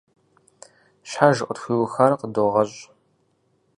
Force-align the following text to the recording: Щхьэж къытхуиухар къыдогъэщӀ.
Щхьэж 1.09 1.37
къытхуиухар 1.47 2.11
къыдогъэщӀ. 2.19 2.79